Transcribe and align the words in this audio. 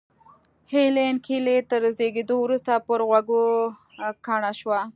هېلېن 0.71 1.15
کېلر 1.25 1.61
تر 1.71 1.81
زېږېدو 1.97 2.35
وروسته 2.41 2.71
پر 2.87 2.99
غوږو 3.07 3.43
کڼه 4.25 4.51
شوه 4.59 4.79